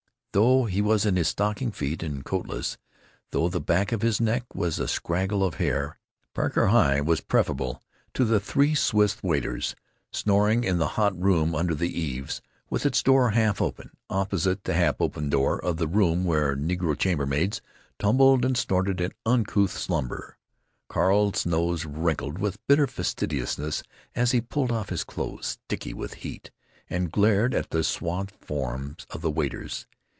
[0.33, 2.77] Though he was in his stocking feet and coat less,
[3.31, 5.99] though the back of his neck was a scraggle of hair,
[6.33, 7.83] Parker Heye was preferable
[8.13, 9.75] to the three Swiss waiters
[10.13, 14.73] snoring in the hot room under the eaves, with its door half open, opposite the
[14.73, 17.61] half open door of the room where negro chambermaids
[17.99, 20.37] tumbled and snorted in uncouth slumber.
[20.87, 23.83] Carl's nose wrinkled with bitter fastidiousness
[24.15, 26.51] as he pulled off his clothes, sticky with heat,
[26.89, 29.87] and glared at the swathed forms of the waiters.